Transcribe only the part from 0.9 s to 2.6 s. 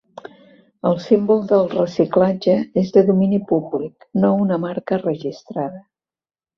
El símbol del reciclatge